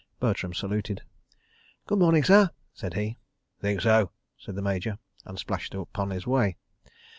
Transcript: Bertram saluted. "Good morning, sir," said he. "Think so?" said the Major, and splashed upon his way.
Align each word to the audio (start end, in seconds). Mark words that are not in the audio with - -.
Bertram 0.19 0.51
saluted. 0.55 1.03
"Good 1.85 1.99
morning, 1.99 2.23
sir," 2.23 2.49
said 2.73 2.95
he. 2.95 3.17
"Think 3.59 3.81
so?" 3.81 4.09
said 4.35 4.55
the 4.55 4.61
Major, 4.63 4.97
and 5.25 5.37
splashed 5.37 5.75
upon 5.75 6.09
his 6.09 6.25
way. 6.25 6.57